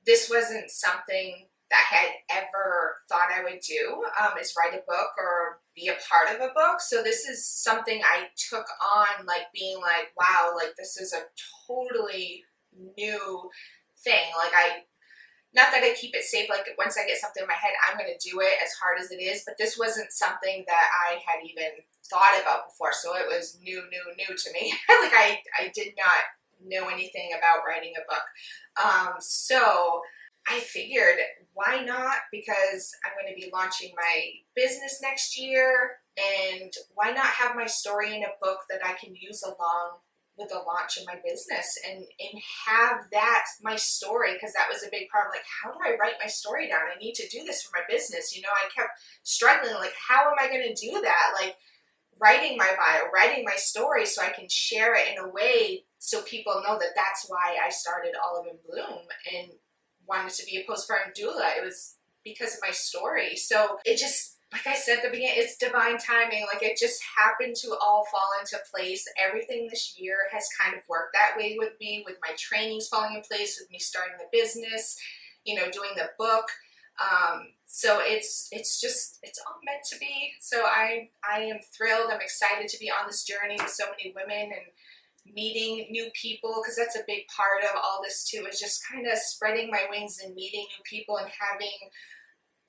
[0.06, 5.10] this wasn't something I had ever thought I would do um, is write a book
[5.18, 6.80] or be a part of a book.
[6.80, 11.26] So this is something I took on, like being like, wow, like this is a
[11.66, 12.44] totally
[12.96, 13.50] new
[14.02, 14.30] thing.
[14.36, 14.84] Like I,
[15.54, 16.48] not that I keep it safe.
[16.48, 18.98] Like once I get something in my head, I'm going to do it as hard
[19.00, 19.42] as it is.
[19.46, 22.92] But this wasn't something that I had even thought about before.
[22.92, 24.74] So it was new, new, new to me.
[24.88, 26.22] like I, I did not
[26.66, 28.24] know anything about writing a book.
[28.82, 30.02] Um, so
[30.48, 31.18] I figured
[31.54, 32.16] why not?
[32.32, 34.22] Because I'm going to be launching my
[34.56, 39.14] business next year, and why not have my story in a book that I can
[39.14, 39.98] use along
[40.36, 44.82] with the launch of my business and and have that my story because that was
[44.82, 46.90] a big of like how do I write my story down?
[46.92, 48.34] I need to do this for my business.
[48.34, 51.34] You know, I kept struggling like how am I going to do that?
[51.40, 51.56] Like
[52.20, 56.22] writing my bio, writing my story so I can share it in a way so
[56.22, 59.52] people know that that's why I started Olive and Bloom and
[60.08, 61.56] wanted to be a postpartum doula.
[61.56, 63.36] It was because of my story.
[63.36, 66.46] So it just, like I said at the beginning, it's divine timing.
[66.52, 69.04] Like it just happened to all fall into place.
[69.22, 73.14] Everything this year has kind of worked that way with me, with my trainings falling
[73.14, 74.96] in place, with me starting the business,
[75.44, 76.46] you know, doing the book.
[77.00, 80.30] Um, so it's it's just it's all meant to be.
[80.40, 82.10] So I I am thrilled.
[82.12, 84.66] I'm excited to be on this journey with so many women and
[85.26, 89.06] meeting new people because that's a big part of all this too is just kind
[89.06, 91.78] of spreading my wings and meeting new people and having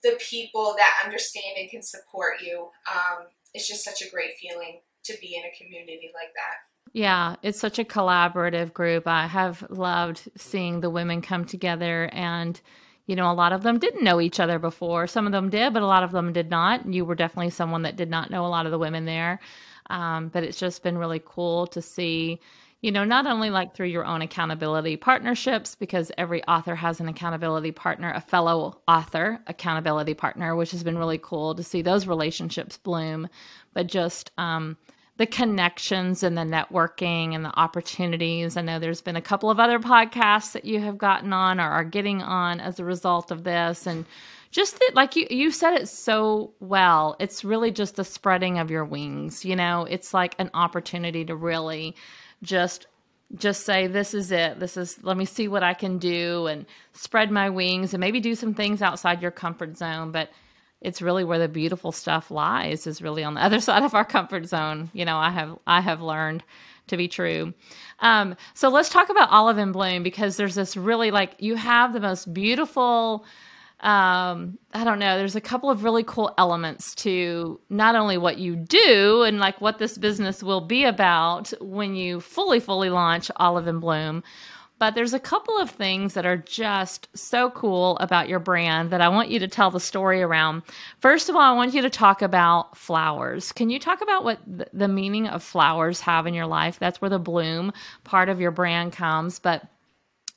[0.03, 4.79] the people that understand and can support you um, it's just such a great feeling
[5.03, 6.57] to be in a community like that
[6.93, 9.05] yeah, it's such a collaborative group.
[9.05, 12.61] I have loved seeing the women come together and
[13.07, 15.05] you know, a lot of them didn't know each other before.
[15.05, 16.91] Some of them did, but a lot of them did not.
[16.91, 19.39] You were definitely someone that did not know a lot of the women there.
[19.89, 22.39] Um, but it's just been really cool to see,
[22.81, 27.07] you know, not only like through your own accountability partnerships, because every author has an
[27.07, 32.07] accountability partner, a fellow author accountability partner, which has been really cool to see those
[32.07, 33.27] relationships bloom,
[33.73, 34.77] but just, um,
[35.17, 38.57] the connections and the networking and the opportunities.
[38.57, 41.69] I know there's been a couple of other podcasts that you have gotten on or
[41.69, 43.87] are getting on as a result of this.
[43.87, 44.05] And
[44.55, 47.17] just that like you you said it so well.
[47.19, 49.83] It's really just the spreading of your wings you know?
[49.83, 51.93] It's like an opportunity to really
[52.41, 52.87] just
[53.35, 54.61] just say this is it.
[54.61, 58.21] This is let me see what i can do and spread my wings and maybe
[58.21, 60.29] do some things outside your comfort zone but
[60.79, 64.05] it's really where the beautiful stuff lies is really on the other side of our
[64.05, 65.17] comfort zone you know?
[65.17, 66.43] I have i have learned
[66.87, 67.51] to be true.
[67.99, 71.91] Um, so let's talk about olive and bloom because there's this really like you have
[71.91, 73.25] the most beautiful
[73.81, 78.37] um, I don't know, there's a couple of really cool elements to not only what
[78.37, 83.29] you do and like what this business will be about when you fully, fully launch
[83.35, 84.23] Olive and Bloom,
[84.77, 89.01] but there's a couple of things that are just so cool about your brand that
[89.01, 90.63] I want you to tell the story around.
[90.99, 93.51] First of all, I want you to talk about flowers.
[93.53, 94.39] Can you talk about what
[94.73, 96.77] the meaning of flowers have in your life?
[96.77, 97.71] That's where the bloom
[98.03, 99.65] part of your brand comes, but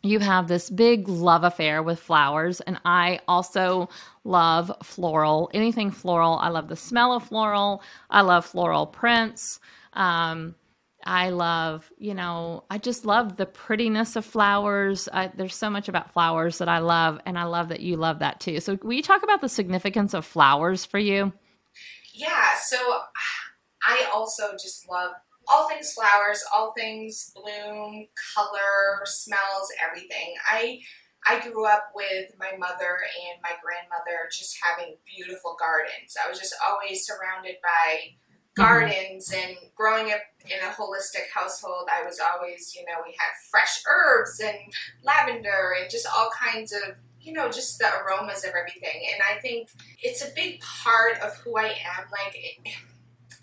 [0.09, 3.89] you have this big love affair with flowers and i also
[4.25, 6.39] love floral anything floral.
[6.39, 7.83] I love the smell of floral.
[8.11, 9.61] I love floral prints.
[9.95, 10.55] Um,
[11.05, 15.09] i love you know i just love the prettiness of flowers.
[15.13, 18.19] I, there's so much about flowers that i love and i love that you love
[18.19, 18.61] that too.
[18.61, 21.33] So will you talk about the significance of flowers for you?
[22.13, 22.77] Yeah so
[23.87, 25.13] I also just love
[25.49, 30.35] all things flowers, all things bloom, color, smells, everything.
[30.51, 30.81] I
[31.27, 36.17] I grew up with my mother and my grandmother just having beautiful gardens.
[36.23, 38.63] I was just always surrounded by mm-hmm.
[38.63, 43.33] gardens and growing up in a holistic household, I was always, you know, we had
[43.51, 44.57] fresh herbs and
[45.03, 49.09] lavender and just all kinds of, you know, just the aromas of everything.
[49.13, 49.69] And I think
[50.03, 52.05] it's a big part of who I am.
[52.11, 52.73] Like, it,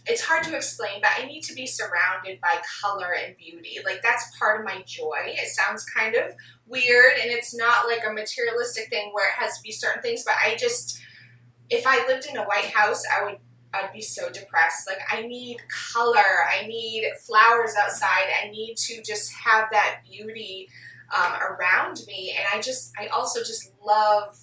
[0.08, 3.80] it's hard to explain, but I need to be surrounded by color and beauty.
[3.84, 5.18] Like that's part of my joy.
[5.26, 6.36] It sounds kind of
[6.68, 10.24] weird and it's not like a materialistic thing where it has to be certain things,
[10.24, 11.02] but I just
[11.70, 13.38] if I lived in a white house, I would
[13.74, 14.88] I'd be so depressed.
[14.88, 15.58] Like I need
[15.94, 20.70] color, I need flowers outside, I need to just have that beauty
[21.16, 24.38] um, around me, and I just I also just love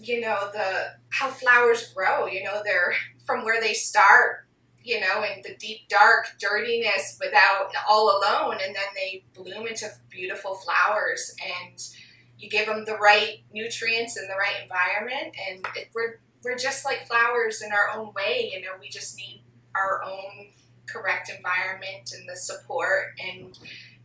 [0.00, 2.26] you know the how flowers grow.
[2.26, 2.94] You know they're
[3.26, 4.47] from where they start
[4.88, 9.90] you know, in the deep dark dirtiness without all alone, and then they bloom into
[10.08, 11.34] beautiful flowers.
[11.44, 11.78] And
[12.38, 16.86] you give them the right nutrients and the right environment, and it, we're we're just
[16.86, 18.50] like flowers in our own way.
[18.54, 19.42] You know, we just need
[19.74, 20.48] our own
[20.86, 23.58] correct environment and the support and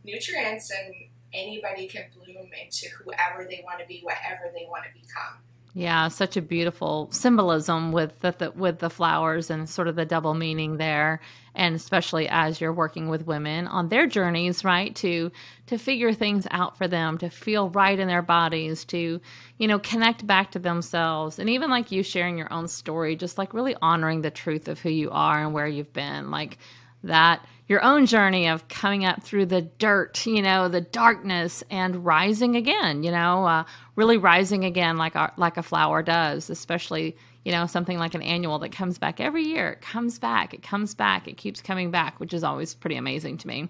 [0.04, 0.94] nutrients, and
[1.32, 5.38] anybody can bloom into whoever they want to be, whatever they want to become.
[5.76, 10.04] Yeah, such a beautiful symbolism with the, the, with the flowers and sort of the
[10.04, 11.20] double meaning there,
[11.56, 14.94] and especially as you're working with women on their journeys, right?
[14.96, 15.32] To
[15.66, 19.20] to figure things out for them, to feel right in their bodies, to
[19.58, 23.36] you know connect back to themselves, and even like you sharing your own story, just
[23.36, 26.58] like really honoring the truth of who you are and where you've been, like
[27.02, 32.04] that your own journey of coming up through the dirt, you know, the darkness and
[32.04, 33.64] rising again, you know, uh,
[33.96, 38.58] really rising again like like a flower does, especially, you know, something like an annual
[38.58, 39.72] that comes back every year.
[39.72, 43.38] It comes back, it comes back, it keeps coming back, which is always pretty amazing
[43.38, 43.68] to me.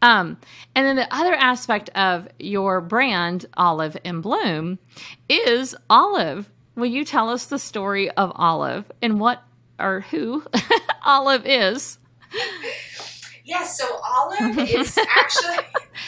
[0.00, 0.36] Um,
[0.76, 4.78] and then the other aspect of your brand, Olive and Bloom,
[5.28, 6.48] is Olive.
[6.76, 9.42] Will you tell us the story of Olive and what
[9.80, 10.44] or who
[11.04, 11.98] Olive is?
[13.44, 15.58] Yes, so Olive is actually.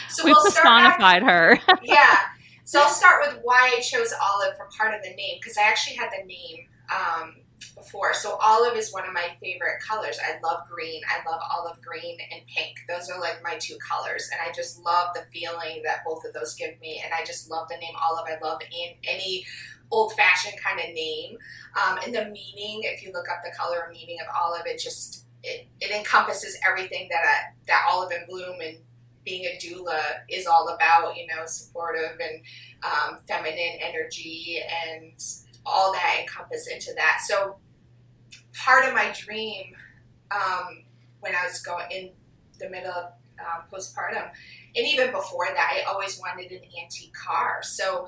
[0.09, 1.59] So we we'll personified her.
[1.83, 2.17] yeah.
[2.63, 5.63] So I'll start with why I chose Olive for part of the name because I
[5.63, 7.35] actually had the name um,
[7.75, 8.13] before.
[8.13, 10.19] So olive is one of my favorite colors.
[10.21, 11.01] I love green.
[11.07, 12.75] I love olive green and pink.
[12.89, 16.33] Those are like my two colors, and I just love the feeling that both of
[16.33, 17.01] those give me.
[17.03, 18.25] And I just love the name Olive.
[18.27, 19.45] I love in, any
[19.89, 21.37] old-fashioned kind of name,
[21.75, 22.81] um, and the meaning.
[22.83, 27.07] If you look up the color meaning of olive, it just it, it encompasses everything
[27.09, 28.77] that I, that Olive and Bloom and
[29.23, 31.15] being a doula is all about.
[31.15, 32.41] You know, supportive and
[32.83, 35.21] um, feminine energy and
[35.65, 37.19] all that encompass into that.
[37.25, 37.57] So
[38.53, 39.75] part of my dream
[40.31, 40.83] um,
[41.19, 42.11] when I was going in
[42.59, 43.05] the middle of
[43.39, 44.29] um, postpartum,
[44.75, 47.61] and even before that, I always wanted an antique car.
[47.63, 48.07] So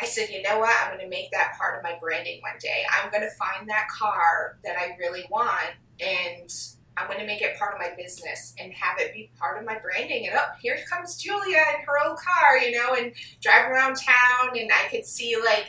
[0.00, 0.74] I said, you know what?
[0.82, 2.84] I'm going to make that part of my branding one day.
[2.90, 6.50] I'm going to find that car that I really want and
[6.96, 9.64] I'm going to make it part of my business and have it be part of
[9.64, 10.26] my branding.
[10.26, 14.58] And oh, here comes Julia in her old car, you know, and driving around town.
[14.58, 15.66] And I could see like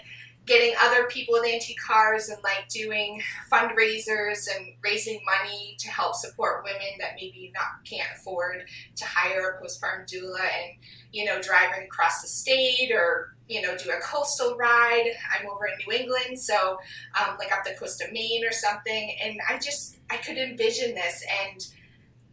[0.52, 6.14] getting other people with antique cars and like doing fundraisers and raising money to help
[6.14, 8.66] support women that maybe not can't afford
[8.98, 10.74] to hire a postpartum doula and
[11.14, 15.14] you know driving across the state or you know do a coastal ride.
[15.40, 16.78] I'm over in new england so
[17.18, 19.16] um, like up the coast of maine or something.
[19.24, 21.24] And i just i could envision this.
[21.46, 21.66] And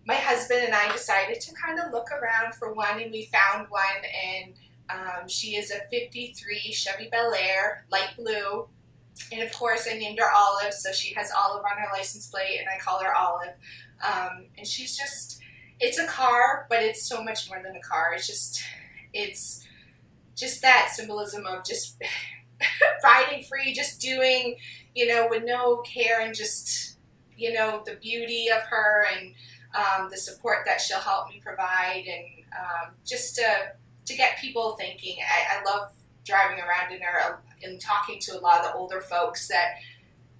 [0.06, 3.68] my husband and i decided to kind of look around for one and we found
[3.70, 4.54] one and
[4.90, 8.68] um, she is a 53 Chevy Bel Air, light blue.
[9.32, 12.58] And of course, I named her Olive, so she has Olive on her license plate,
[12.60, 13.54] and I call her Olive.
[14.06, 15.40] Um, and she's just,
[15.80, 18.12] it's a car, but it's so much more than a car.
[18.14, 18.62] It's just,
[19.12, 19.66] it's
[20.36, 22.00] just that symbolism of just
[23.04, 24.56] riding free, just doing,
[24.94, 26.96] you know, with no care and just,
[27.36, 29.34] you know, the beauty of her and
[29.74, 32.24] um, the support that she'll help me provide and
[32.56, 33.72] um, just to
[34.08, 35.16] to get people thinking.
[35.22, 35.92] I, I love
[36.24, 39.76] driving around in there and talking to a lot of the older folks that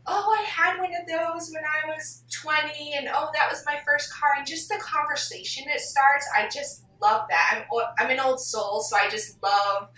[0.09, 3.79] oh, I had one of those when I was 20, and oh, that was my
[3.87, 7.65] first car, and just the conversation it starts, I just love that.
[7.71, 9.91] I'm, I'm an old soul, so I just love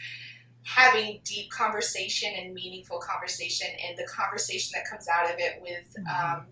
[0.64, 5.96] having deep conversation and meaningful conversation, and the conversation that comes out of it with
[5.98, 6.40] mm-hmm.
[6.40, 6.46] um,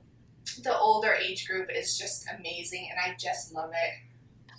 [0.62, 4.07] the older age group is just amazing, and I just love it.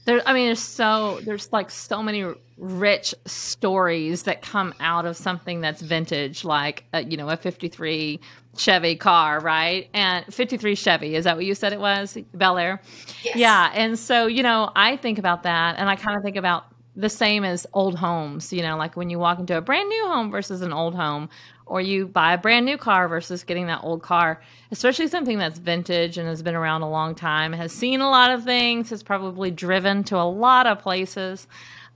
[0.05, 2.25] There, I mean, there's so there's like so many
[2.57, 8.19] rich stories that come out of something that's vintage, like a, you know a '53
[8.57, 9.89] Chevy car, right?
[9.93, 12.17] And '53 Chevy is that what you said it was?
[12.33, 12.81] Bel Air.
[13.23, 13.35] Yes.
[13.35, 16.65] Yeah, and so you know, I think about that, and I kind of think about
[16.95, 18.51] the same as old homes.
[18.51, 21.29] You know, like when you walk into a brand new home versus an old home,
[21.69, 24.41] or you buy a brand new car versus getting that old car,
[24.71, 28.31] especially something that's vintage and has been around a long time, has seen a lot
[28.31, 31.47] of things, has probably driven to a lot of places.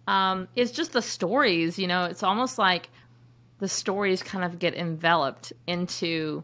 [0.08, 2.90] Um, it's just the stories, you know, it's almost like
[3.60, 6.44] the stories kind of get enveloped into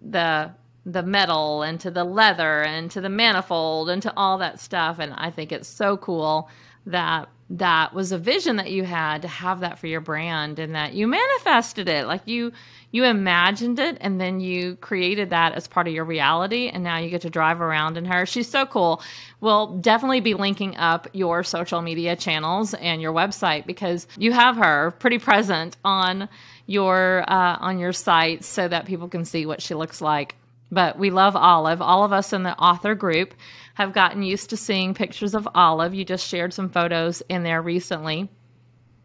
[0.00, 0.50] the
[0.86, 4.98] the metal and to the leather and to the manifold and to all that stuff
[4.98, 6.48] and i think it's so cool
[6.86, 10.74] that that was a vision that you had to have that for your brand and
[10.74, 12.06] that you manifested it.
[12.06, 12.52] Like you
[12.90, 16.96] you imagined it and then you created that as part of your reality and now
[16.98, 18.24] you get to drive around in her.
[18.24, 19.02] She's so cool.
[19.40, 24.56] We'll definitely be linking up your social media channels and your website because you have
[24.56, 26.28] her pretty present on
[26.66, 30.37] your uh, on your site so that people can see what she looks like
[30.70, 33.34] but we love olive all of us in the author group
[33.78, 35.94] have gotten used to seeing pictures of Olive.
[35.94, 38.28] You just shared some photos in there recently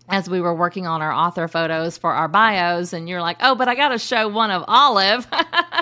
[0.10, 3.54] as we were working on our author photos for our bios and you're like, "Oh,
[3.54, 5.28] but I got to show one of Olive."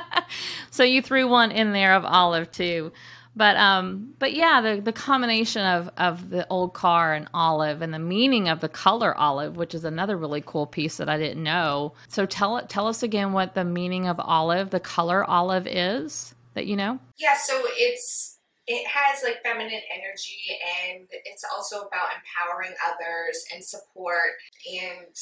[0.71, 2.91] so you threw one in there of Olive too.
[3.35, 7.93] But um but yeah, the the combination of of the old car and olive and
[7.93, 11.43] the meaning of the color olive, which is another really cool piece that I didn't
[11.43, 11.93] know.
[12.07, 16.67] So tell tell us again what the meaning of olive, the color olive is that
[16.67, 16.99] you know?
[17.17, 23.63] Yeah, so it's it has like feminine energy and it's also about empowering others and
[23.63, 24.37] support
[24.71, 25.15] and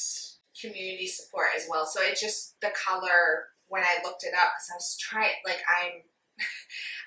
[0.60, 1.86] community support as well.
[1.86, 5.62] So it just the color when I looked it up because I was trying like
[5.68, 6.02] I'm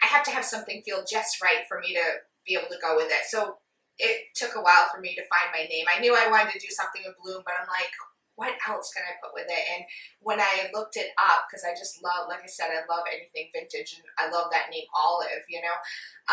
[0.04, 2.06] I have to have something feel just right for me to
[2.46, 3.26] be able to go with it.
[3.28, 3.58] So
[4.00, 5.86] it took a while for me to find my name.
[5.88, 7.94] I knew I wanted to do something with bloom, but I'm like,
[8.36, 9.64] what else can I put with it?
[9.78, 9.86] And
[10.20, 13.54] when I looked it up, because I just love, like I said, I love anything
[13.54, 15.78] vintage, and I love that name Olive, you know.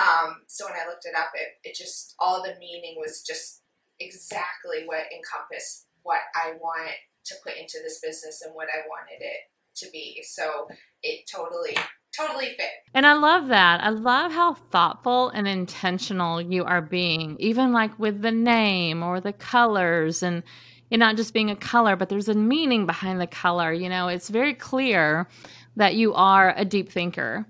[0.01, 3.63] Um, so when I looked it up, it it just all the meaning was just
[4.01, 6.97] exactly what encompassed what I want
[7.27, 10.25] to put into this business and what I wanted it to be.
[10.25, 10.69] So
[11.03, 11.77] it totally
[12.17, 12.71] totally fit.
[12.95, 13.83] And I love that.
[13.83, 19.21] I love how thoughtful and intentional you are being, even like with the name or
[19.21, 20.43] the colors and
[20.91, 23.73] it not just being a color, but there's a meaning behind the color.
[23.73, 25.29] You know, it's very clear
[25.77, 27.47] that you are a deep thinker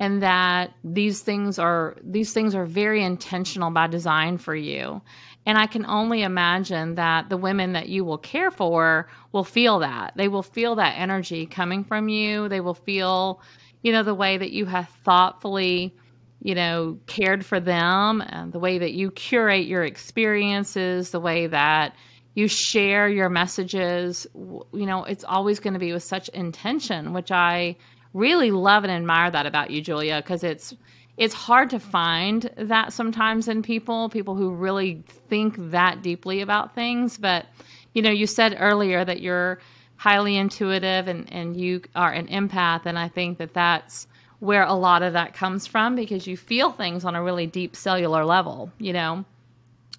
[0.00, 5.00] and that these things are these things are very intentional by design for you.
[5.46, 9.78] And I can only imagine that the women that you will care for will feel
[9.80, 10.12] that.
[10.16, 12.48] They will feel that energy coming from you.
[12.48, 13.40] They will feel,
[13.82, 15.94] you know, the way that you have thoughtfully
[16.42, 21.46] you know, cared for them, and the way that you curate your experiences, the way
[21.46, 21.94] that
[22.34, 27.32] you share your messages you know it's always going to be with such intention which
[27.32, 27.76] i
[28.14, 30.72] really love and admire that about you julia because it's
[31.20, 36.74] it's hard to find that sometimes in people people who really think that deeply about
[36.74, 37.18] things.
[37.18, 37.46] But
[37.92, 39.58] you know you said earlier that you're
[40.00, 44.06] highly intuitive and and you are an empath and i think that that's
[44.38, 47.76] where a lot of that comes from because you feel things on a really deep
[47.76, 49.22] cellular level you know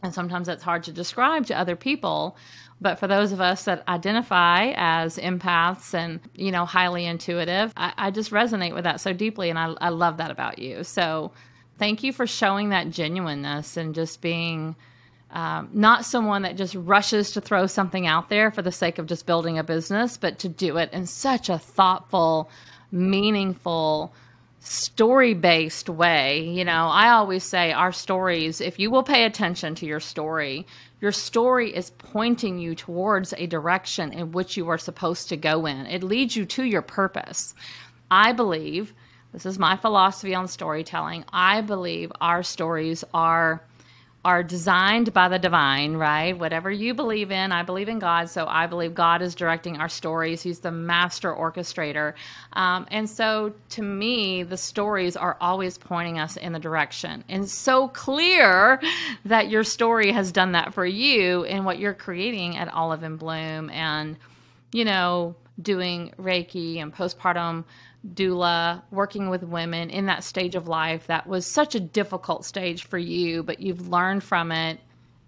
[0.04, 2.36] and sometimes that's hard to describe to other people.
[2.80, 7.94] But for those of us that identify as empaths and, you know, highly intuitive, I,
[7.98, 9.50] I just resonate with that so deeply.
[9.52, 10.84] And I, I love that about you.
[10.84, 11.32] So
[11.78, 14.76] thank you for showing that genuineness and just being
[15.32, 19.06] um, not someone that just rushes to throw something out there for the sake of
[19.06, 22.50] just building a business, but to do it in such a thoughtful,
[22.92, 24.14] meaningful,
[24.62, 26.44] story based way.
[26.48, 30.68] You know, I always say our stories, if you will pay attention to your story,
[31.00, 35.66] your story is pointing you towards a direction in which you are supposed to go
[35.66, 35.88] in.
[35.88, 37.56] It leads you to your purpose.
[38.12, 38.94] I believe,
[39.34, 43.64] this is my philosophy on storytelling, I believe our stories are
[44.24, 46.38] are designed by the divine, right?
[46.38, 49.90] Whatever you believe in, I believe in God, so I believe God is directing our
[49.90, 50.44] stories.
[50.44, 52.14] He's the master orchestrator.
[52.54, 57.24] Um, and so to me, the stories are always pointing us in the direction.
[57.30, 58.80] And so clear
[59.26, 63.18] that your story has done that for you in what you're creating at Olive and
[63.18, 64.18] Bloom and,
[64.72, 67.64] you know, doing Reiki and postpartum
[68.08, 72.86] doula, working with women in that stage of life that was such a difficult stage
[72.86, 74.80] for you, but you've learned from it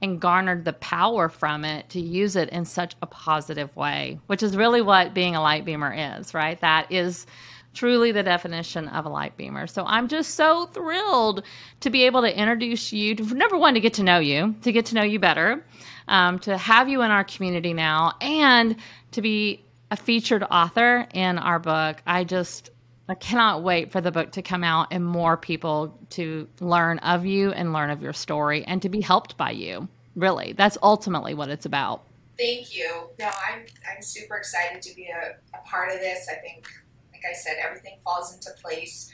[0.01, 4.43] and garnered the power from it to use it in such a positive way, which
[4.43, 6.59] is really what being a light beamer is, right?
[6.61, 7.25] That is
[7.73, 9.65] truly the definition of a light beamer.
[9.67, 11.43] So I'm just so thrilled
[11.79, 14.71] to be able to introduce you to number one, to get to know you, to
[14.71, 15.65] get to know you better,
[16.07, 18.75] um, to have you in our community now, and
[19.11, 19.62] to be
[19.93, 22.01] a featured author in our book.
[22.07, 22.71] I just
[23.07, 27.27] I cannot wait for the book to come out and more people to learn of
[27.27, 29.87] you and learn of your story and to be helped by you.
[30.15, 32.07] Really, that's ultimately what it's about.
[32.39, 33.09] Thank you.
[33.19, 36.27] No, I'm I'm super excited to be a, a part of this.
[36.27, 36.67] I think
[37.11, 39.11] like I said, everything falls into place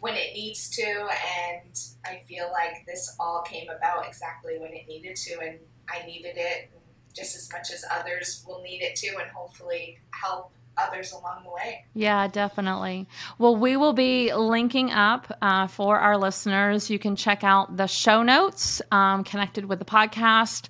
[0.00, 4.88] when it needs to, and I feel like this all came about exactly when it
[4.88, 5.58] needed to, and
[5.90, 6.70] I needed it
[7.14, 11.50] just as much as others will need it too, and hopefully help others along the
[11.50, 11.84] way.
[11.94, 13.06] Yeah, definitely.
[13.38, 16.88] Well, we will be linking up uh, for our listeners.
[16.88, 20.68] You can check out the show notes um, connected with the podcast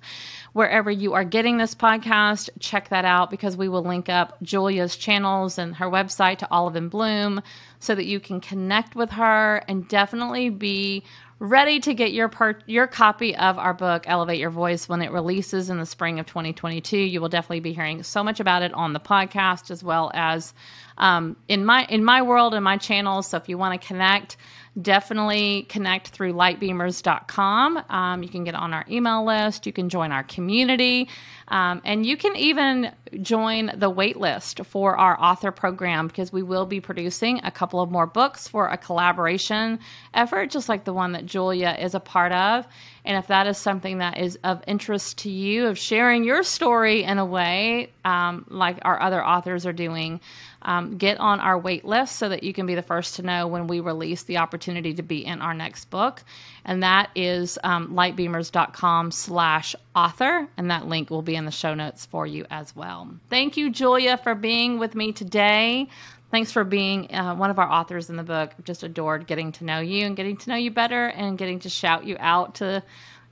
[0.53, 4.95] wherever you are getting this podcast, check that out because we will link up Julia's
[4.95, 7.41] channels and her website to Olive and Bloom
[7.79, 11.03] so that you can connect with her and definitely be
[11.43, 15.11] ready to get your per- your copy of our book Elevate Your Voice when it
[15.11, 16.97] releases in the spring of 2022.
[16.97, 20.53] You will definitely be hearing so much about it on the podcast as well as
[20.97, 23.27] um, in my in my world and my channels.
[23.27, 24.37] So if you want to connect,
[24.81, 27.83] definitely connect through lightbeamers.com.
[27.89, 29.65] Um, you can get on our email list.
[29.65, 31.09] You can join our community.
[31.47, 36.65] Um, and you can even join the waitlist for our author program because we will
[36.65, 39.79] be producing a couple of more books for a collaboration
[40.13, 42.65] effort, just like the one that Julia is a part of.
[43.05, 47.03] And if that is something that is of interest to you, of sharing your story
[47.03, 50.21] in a way um, like our other authors are doing,
[50.61, 53.47] um, get on our wait list so that you can be the first to know
[53.47, 56.23] when we release the opportunity to be in our next book.
[56.65, 60.47] And that is um, lightbeamers.com slash author.
[60.55, 63.09] And that link will be in the show notes for you as well.
[63.29, 65.89] Thank you, Julia, for being with me today.
[66.33, 68.53] Thanks for being uh, one of our authors in the book.
[68.63, 71.69] Just adored getting to know you and getting to know you better and getting to
[71.69, 72.81] shout you out to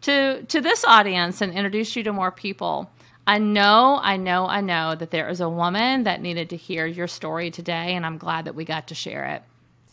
[0.02, 2.92] to to this audience and introduce you to more people.
[3.26, 6.86] I know, I know, I know that there is a woman that needed to hear
[6.86, 9.42] your story today, and I'm glad that we got to share it.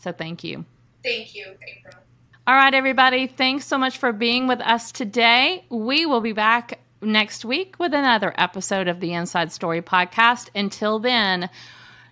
[0.01, 0.63] So thank you.
[1.03, 2.03] Thank you, April.
[2.45, 3.25] All right, everybody.
[3.25, 5.65] Thanks so much for being with us today.
[5.71, 10.49] We will be back next week with another episode of the Inside Story podcast.
[10.53, 11.49] Until then,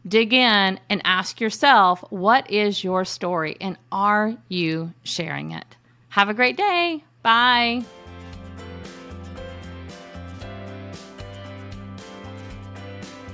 [0.07, 5.75] dig in and ask yourself what is your story and are you sharing it?
[6.09, 7.03] Have a great day.
[7.21, 7.83] Bye.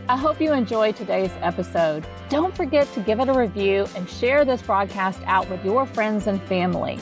[0.09, 2.05] I hope you enjoyed today's episode.
[2.27, 6.27] Don't forget to give it a review and share this broadcast out with your friends
[6.27, 6.99] and family.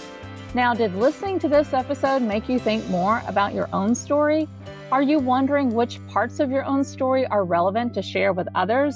[0.53, 4.47] Now, did listening to this episode make you think more about your own story?
[4.91, 8.95] Are you wondering which parts of your own story are relevant to share with others?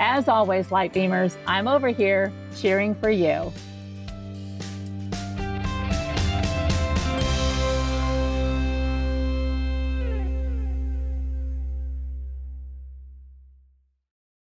[0.00, 3.52] As always, Light Beamers, I'm over here cheering for you.